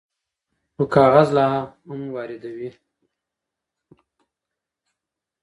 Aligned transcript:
خو 0.75 0.83
کاغذ 0.93 1.27
لا 1.35 1.45
هم 1.89 2.01
واردوي. 2.15 2.69